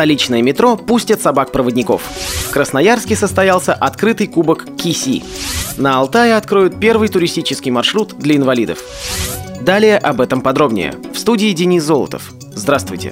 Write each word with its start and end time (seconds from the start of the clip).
столичное 0.00 0.40
метро 0.40 0.78
пустят 0.78 1.20
собак-проводников. 1.20 2.00
В 2.00 2.50
Красноярске 2.52 3.14
состоялся 3.14 3.74
открытый 3.74 4.28
кубок 4.28 4.64
Киси. 4.78 5.22
На 5.76 5.98
Алтае 5.98 6.36
откроют 6.36 6.80
первый 6.80 7.08
туристический 7.08 7.70
маршрут 7.70 8.14
для 8.16 8.36
инвалидов. 8.36 8.78
Далее 9.60 9.98
об 9.98 10.22
этом 10.22 10.40
подробнее. 10.40 10.94
В 11.12 11.18
студии 11.18 11.52
Денис 11.52 11.84
Золотов. 11.84 12.32
Здравствуйте. 12.54 13.10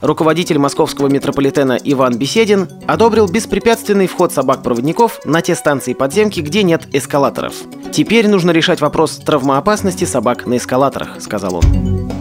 Руководитель 0.00 0.58
московского 0.58 1.08
метрополитена 1.08 1.76
Иван 1.82 2.16
Беседин 2.16 2.68
одобрил 2.86 3.26
беспрепятственный 3.26 4.06
вход 4.06 4.32
собак-проводников 4.32 5.18
на 5.24 5.42
те 5.42 5.56
станции 5.56 5.92
подземки, 5.92 6.38
где 6.38 6.62
нет 6.62 6.86
эскалаторов. 6.92 7.54
Теперь 7.90 8.28
нужно 8.28 8.52
решать 8.52 8.80
вопрос 8.80 9.16
травмоопасности 9.16 10.04
собак 10.04 10.46
на 10.46 10.58
эскалаторах, 10.58 11.20
сказал 11.20 11.56
он. 11.56 12.15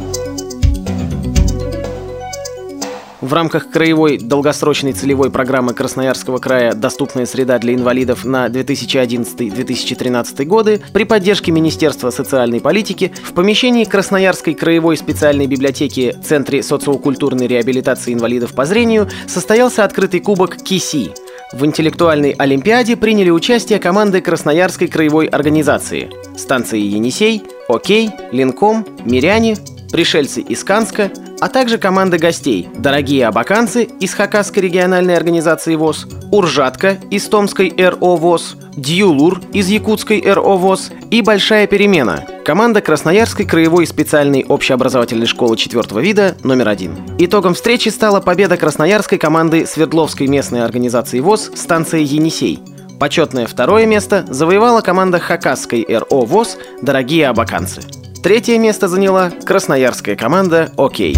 В 3.26 3.34
рамках 3.34 3.72
краевой 3.72 4.20
долгосрочной 4.20 4.94
целевой 4.94 5.32
программы 5.32 5.74
Красноярского 5.74 6.38
края 6.38 6.76
«Доступная 6.76 7.26
среда 7.26 7.58
для 7.58 7.74
инвалидов» 7.74 8.24
на 8.24 8.46
2011-2013 8.46 10.46
годы 10.46 10.80
при 10.94 11.06
поддержке 11.06 11.52
Министерства 11.52 12.12
социальной 12.12 12.62
политики 12.62 13.12
в 13.24 13.34
помещении 13.34 13.86
Красноярской 13.86 14.54
краевой 14.54 14.96
специальной 14.96 15.48
библиотеки 15.48 16.16
Центре 16.24 16.62
социокультурной 16.62 17.48
реабилитации 17.48 18.14
инвалидов 18.14 18.54
по 18.54 18.66
зрению 18.66 19.10
состоялся 19.26 19.84
открытый 19.84 20.20
кубок 20.20 20.58
КИСИ, 20.58 21.12
в 21.52 21.66
интеллектуальной 21.66 22.32
олимпиаде 22.32 22.96
приняли 22.96 23.32
участие 23.32 23.80
команды 23.80 24.22
Красноярской 24.22 24.88
краевой 24.88 25.26
организации, 25.26 26.12
станции 26.38 26.80
«Енисей», 26.80 27.42
«Окей», 27.70 28.12
«Линком», 28.32 28.86
«Миряне», 29.04 29.58
пришельцы 29.96 30.42
из 30.42 30.66
Канска, 30.66 31.10
а 31.40 31.48
также 31.48 31.78
команда 31.78 32.18
гостей 32.18 32.68
«Дорогие 32.78 33.26
абаканцы» 33.26 33.84
из 34.02 34.14
Хакасской 34.14 34.64
региональной 34.64 35.16
организации 35.16 35.76
ВОЗ, 35.76 36.06
«Уржатка» 36.34 36.98
из 37.12 37.26
Томской 37.30 37.74
РО 37.78 38.18
ВОЗ, 38.18 38.58
«Дьюлур» 38.76 39.40
из 39.54 39.70
Якутской 39.70 40.22
РО 40.22 40.58
ВОЗ 40.58 40.92
и 41.12 41.22
«Большая 41.22 41.66
перемена» 41.66 42.26
команда 42.44 42.82
Красноярской 42.82 43.46
краевой 43.46 43.88
специальной 43.88 44.44
общеобразовательной 44.44 45.28
школы 45.28 45.56
четвертого 45.56 46.02
вида 46.02 46.36
номер 46.44 46.68
один. 46.68 46.98
Итогом 47.18 47.54
встречи 47.54 47.88
стала 47.88 48.20
победа 48.20 48.58
красноярской 48.58 49.18
команды 49.18 49.66
Свердловской 49.66 50.28
местной 50.28 50.66
организации 50.66 51.22
ВОЗ 51.22 51.52
станция 51.56 52.02
«Енисей», 52.02 52.60
Почетное 53.00 53.46
второе 53.46 53.86
место 53.86 54.26
завоевала 54.28 54.82
команда 54.82 55.20
Хакасской 55.20 55.86
РО 55.88 56.26
ВОЗ 56.26 56.58
«Дорогие 56.82 57.30
абаканцы». 57.30 57.82
Третье 58.26 58.58
место 58.58 58.88
заняла 58.88 59.30
красноярская 59.30 60.16
команда 60.16 60.72
«Окей». 60.78 61.16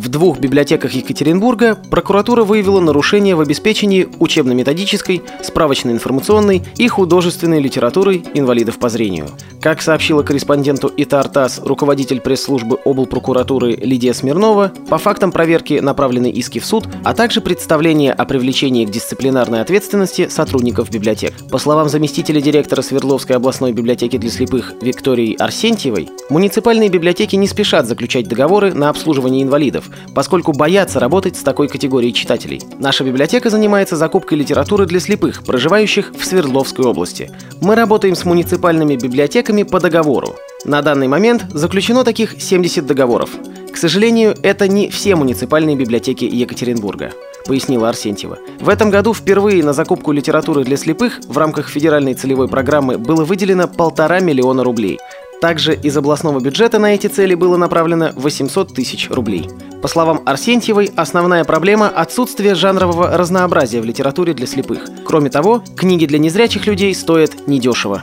В 0.00 0.08
двух 0.08 0.38
библиотеках 0.38 0.92
Екатеринбурга 0.92 1.74
прокуратура 1.74 2.42
выявила 2.42 2.80
нарушения 2.80 3.36
в 3.36 3.40
обеспечении 3.42 4.08
учебно-методической, 4.18 5.20
справочно-информационной 5.42 6.62
и 6.78 6.88
художественной 6.88 7.60
литературой 7.60 8.24
инвалидов 8.32 8.78
по 8.78 8.88
зрению. 8.88 9.28
Как 9.60 9.82
сообщила 9.82 10.22
корреспонденту 10.22 10.90
ИТАРТАС 10.96 11.60
руководитель 11.66 12.22
пресс-службы 12.22 12.78
облпрокуратуры 12.82 13.72
Лидия 13.72 14.14
Смирнова, 14.14 14.72
по 14.88 14.96
фактам 14.96 15.32
проверки 15.32 15.74
направлены 15.74 16.30
иски 16.30 16.60
в 16.60 16.64
суд, 16.64 16.88
а 17.04 17.12
также 17.12 17.42
представление 17.42 18.14
о 18.14 18.24
привлечении 18.24 18.86
к 18.86 18.90
дисциплинарной 18.90 19.60
ответственности 19.60 20.28
сотрудников 20.28 20.90
библиотек. 20.90 21.34
По 21.50 21.58
словам 21.58 21.90
заместителя 21.90 22.40
директора 22.40 22.80
Свердловской 22.80 23.36
областной 23.36 23.72
библиотеки 23.72 24.16
для 24.16 24.30
слепых 24.30 24.72
Виктории 24.80 25.36
Арсентьевой, 25.38 26.08
муниципальные 26.30 26.88
библиотеки 26.88 27.36
не 27.36 27.46
спешат 27.46 27.86
заключать 27.86 28.28
договоры 28.28 28.72
на 28.72 28.88
обслуживание 28.88 29.42
инвалидов, 29.42 29.89
поскольку 30.14 30.52
боятся 30.52 31.00
работать 31.00 31.36
с 31.36 31.42
такой 31.42 31.68
категорией 31.68 32.12
читателей. 32.12 32.60
Наша 32.78 33.04
библиотека 33.04 33.50
занимается 33.50 33.96
закупкой 33.96 34.38
литературы 34.38 34.86
для 34.86 35.00
слепых, 35.00 35.42
проживающих 35.44 36.12
в 36.18 36.24
Свердловской 36.24 36.84
области. 36.84 37.30
Мы 37.60 37.74
работаем 37.74 38.14
с 38.14 38.24
муниципальными 38.24 38.96
библиотеками 38.96 39.62
по 39.62 39.80
договору. 39.80 40.36
На 40.64 40.82
данный 40.82 41.08
момент 41.08 41.46
заключено 41.50 42.04
таких 42.04 42.40
70 42.40 42.86
договоров. 42.86 43.30
К 43.72 43.76
сожалению, 43.76 44.34
это 44.42 44.68
не 44.68 44.90
все 44.90 45.14
муниципальные 45.14 45.76
библиотеки 45.76 46.24
Екатеринбурга 46.24 47.12
пояснила 47.46 47.88
Арсентьева. 47.88 48.38
В 48.60 48.68
этом 48.68 48.90
году 48.90 49.14
впервые 49.14 49.64
на 49.64 49.72
закупку 49.72 50.12
литературы 50.12 50.64
для 50.64 50.76
слепых 50.76 51.20
в 51.26 51.36
рамках 51.36 51.68
федеральной 51.68 52.14
целевой 52.14 52.48
программы 52.48 52.98
было 52.98 53.24
выделено 53.24 53.66
полтора 53.66 54.20
миллиона 54.20 54.62
рублей. 54.62 54.98
Также 55.40 55.74
из 55.74 55.96
областного 55.96 56.38
бюджета 56.40 56.78
на 56.78 56.94
эти 56.94 57.06
цели 57.06 57.34
было 57.34 57.56
направлено 57.56 58.10
800 58.14 58.74
тысяч 58.74 59.10
рублей. 59.10 59.48
По 59.82 59.88
словам 59.88 60.20
Арсентьевой, 60.26 60.90
основная 60.94 61.44
проблема– 61.44 61.88
отсутствие 61.96 62.54
жанрового 62.54 63.16
разнообразия 63.16 63.80
в 63.80 63.84
литературе 63.84 64.34
для 64.34 64.46
слепых. 64.46 64.84
Кроме 65.06 65.30
того, 65.30 65.62
книги 65.74 66.04
для 66.04 66.18
незрячих 66.18 66.66
людей 66.66 66.94
стоят 66.94 67.46
недешево. 67.46 68.02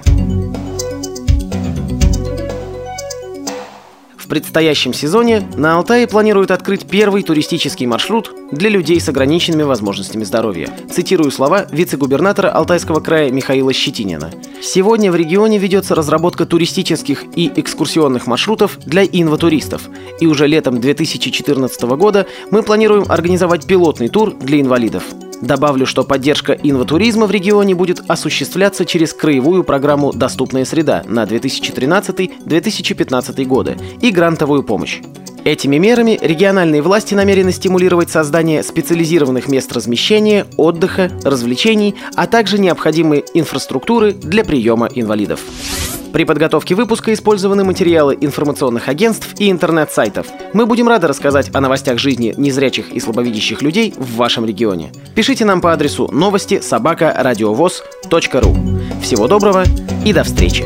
В 4.27 4.29
предстоящем 4.29 4.93
сезоне 4.93 5.47
на 5.55 5.77
Алтае 5.77 6.05
планируют 6.05 6.51
открыть 6.51 6.85
первый 6.85 7.23
туристический 7.23 7.85
маршрут 7.85 8.35
для 8.51 8.69
людей 8.69 8.99
с 8.99 9.07
ограниченными 9.07 9.63
возможностями 9.63 10.25
здоровья. 10.25 10.69
Цитирую 10.91 11.31
слова 11.31 11.65
вице-губернатора 11.71 12.49
Алтайского 12.49 12.99
края 12.99 13.31
Михаила 13.31 13.71
Щетинина. 13.71 14.29
Сегодня 14.61 15.13
в 15.13 15.15
регионе 15.15 15.59
ведется 15.59 15.95
разработка 15.95 16.45
туристических 16.45 17.23
и 17.37 17.49
экскурсионных 17.55 18.27
маршрутов 18.27 18.77
для 18.85 19.05
инватуристов. 19.05 19.83
И 20.19 20.27
уже 20.27 20.45
летом 20.45 20.81
2014 20.81 21.81
года 21.83 22.27
мы 22.51 22.63
планируем 22.63 23.05
организовать 23.07 23.65
пилотный 23.65 24.09
тур 24.09 24.33
для 24.33 24.59
инвалидов. 24.59 25.05
Добавлю, 25.41 25.85
что 25.85 26.03
поддержка 26.03 26.53
инватуризма 26.53 27.27
в 27.27 27.31
регионе 27.31 27.75
будет 27.75 28.01
осуществляться 28.07 28.85
через 28.85 29.13
краевую 29.13 29.63
программу 29.63 30.11
«Доступная 30.11 30.65
среда» 30.65 31.03
на 31.07 31.25
2013-2015 31.25 33.45
годы 33.45 33.77
и 34.01 34.09
грантовую 34.11 34.63
помощь. 34.63 34.99
Этими 35.47 35.77
мерами 35.77 36.19
региональные 36.21 36.81
власти 36.81 37.13
намерены 37.13 37.53
стимулировать 37.53 38.09
создание 38.09 38.61
специализированных 38.63 39.47
мест 39.47 39.71
размещения, 39.71 40.45
отдыха, 40.57 41.09
развлечений, 41.23 41.95
а 42.17 42.27
также 42.27 42.59
необходимой 42.59 43.23
инфраструктуры 43.33 44.11
для 44.11 44.43
приема 44.43 44.89
инвалидов. 44.93 45.39
При 46.11 46.25
подготовке 46.25 46.75
выпуска 46.75 47.13
использованы 47.13 47.63
материалы 47.63 48.17
информационных 48.19 48.89
агентств 48.89 49.35
и 49.39 49.49
интернет-сайтов. 49.49 50.27
Мы 50.51 50.65
будем 50.65 50.89
рады 50.89 51.07
рассказать 51.07 51.49
о 51.55 51.61
новостях 51.61 51.97
жизни 51.97 52.33
незрячих 52.35 52.91
и 52.91 52.99
слабовидящих 52.99 53.61
людей 53.61 53.93
в 53.95 54.17
вашем 54.17 54.45
регионе. 54.45 54.91
Пишите 55.15 55.45
нам 55.45 55.61
по 55.61 55.71
адресу 55.71 56.09
новости 56.11 56.59
собака 56.59 57.15
ру. 57.23 58.57
Всего 59.01 59.29
доброго 59.29 59.63
и 60.03 60.11
до 60.11 60.25
встречи! 60.25 60.65